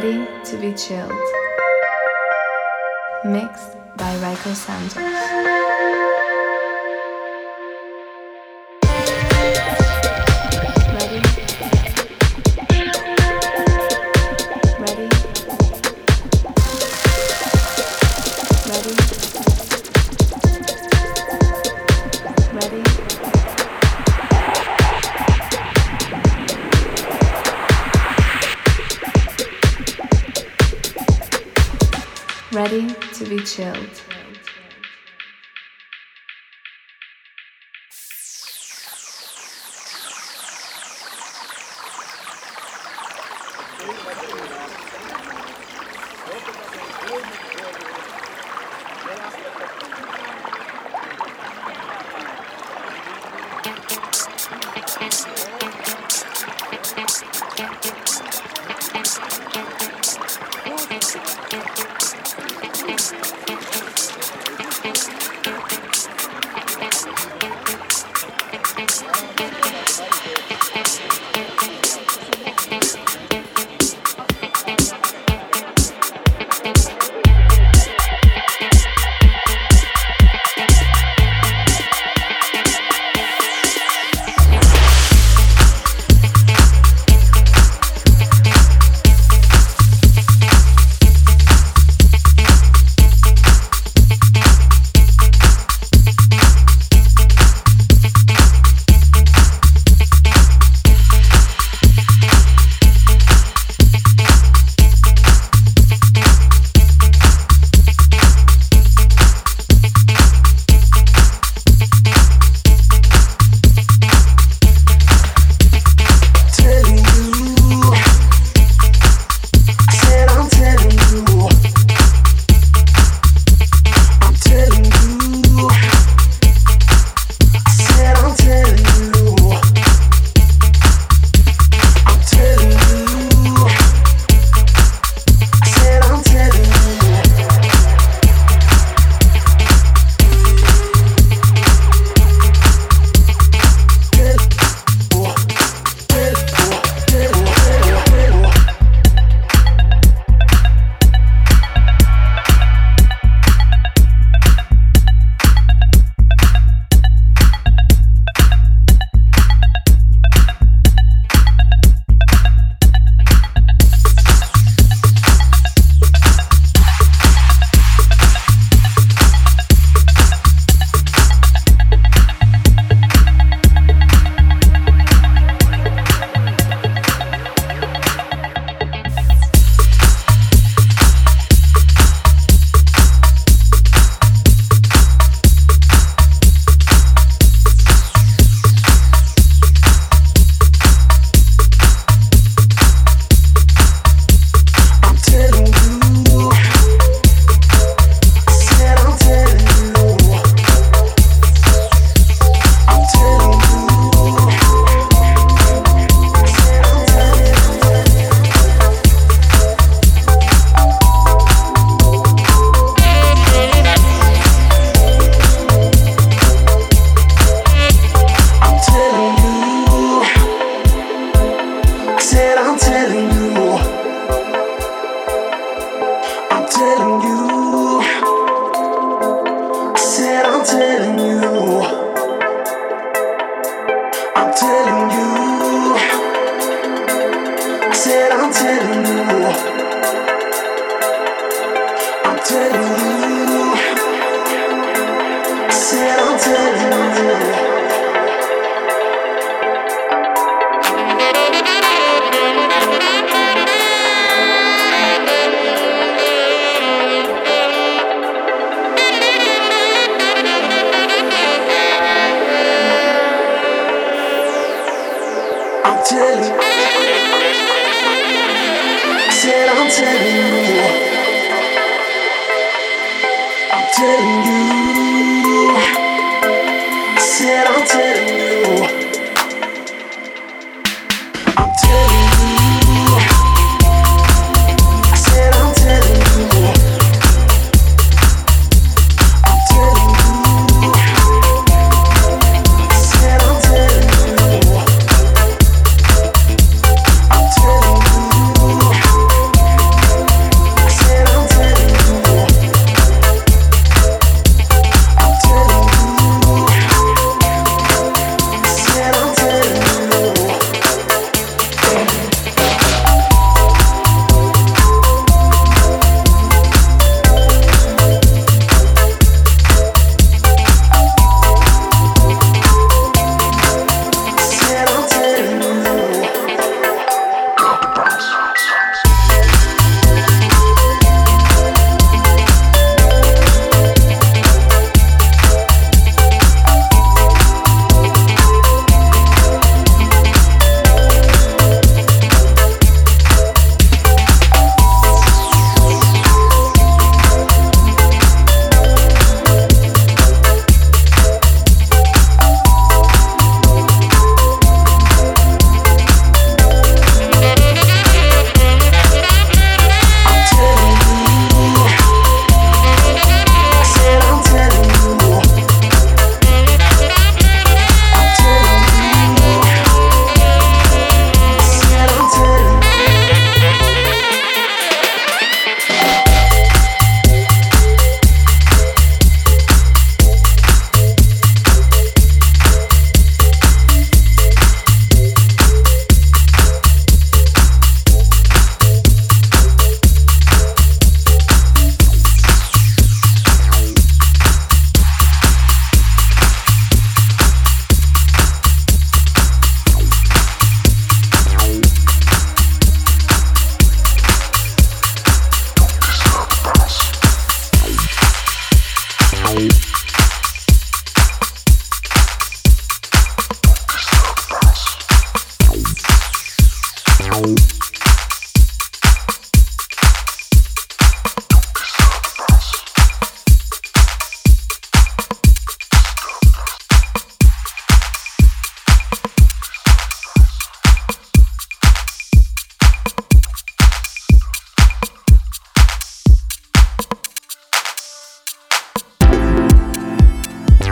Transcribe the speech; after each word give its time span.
ready 0.00 0.28
to 0.44 0.56
be 0.58 0.72
chilled. 0.74 1.10
Mixed 3.24 3.76
by 3.96 4.14
Rayco 4.22 4.54
Santos. 4.54 6.37
Ready 32.70 32.94
to 33.14 33.24
be 33.24 33.38
chilled. 33.44 34.07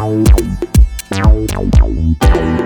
Thank 0.07 0.39
you. 2.23 2.66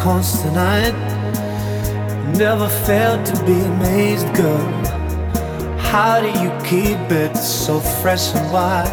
constant 0.00 0.56
I 0.56 0.92
Never 2.38 2.68
failed 2.86 3.26
to 3.26 3.44
be 3.44 3.58
amazed, 3.74 4.32
girl. 4.36 4.68
How 5.90 6.20
do 6.20 6.28
you 6.28 6.50
keep 6.62 7.00
it 7.10 7.36
so 7.36 7.80
fresh 7.80 8.32
and 8.34 8.52
wild? 8.52 8.88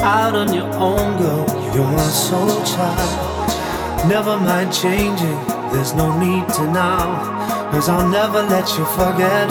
Out 0.00 0.34
on 0.34 0.52
your 0.52 0.72
own, 0.74 1.18
girl, 1.18 1.46
you're 1.74 1.94
a 1.94 2.10
soul 2.10 2.48
child. 2.64 4.08
Never 4.08 4.36
mind 4.36 4.72
changing, 4.72 5.38
there's 5.70 5.94
no 5.94 6.08
need 6.18 6.48
to 6.54 6.62
now. 6.72 7.70
Cause 7.70 7.88
I'll 7.88 8.08
never 8.08 8.42
let 8.42 8.66
you 8.76 8.84
forget 8.98 9.48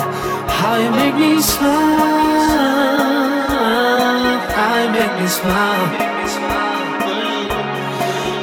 how 0.60 0.76
you 0.78 0.92
make 0.92 1.16
me 1.16 1.42
smile. 1.42 2.19
You 4.60 4.90
make 4.92 5.14
me 5.22 5.28
smile. 5.28 5.88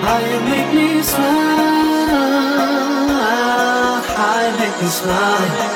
How 0.05 0.19
you 0.19 0.41
make 0.49 0.71
me 0.75 1.03
smile. 1.03 1.27
I 4.17 4.57
make 4.59 4.77
me 4.83 4.89
smile. 4.89 5.76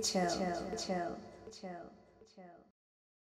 Chilled. 0.00 0.30
chill, 0.30 0.78
chill, 0.78 1.16
chill. 1.60 2.05